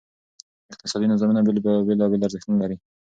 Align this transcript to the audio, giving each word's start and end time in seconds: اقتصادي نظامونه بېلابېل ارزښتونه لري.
اقتصادي 0.73 1.05
نظامونه 1.11 1.41
بېلابېل 1.99 2.21
ارزښتونه 2.27 2.55
لري. 2.61 2.77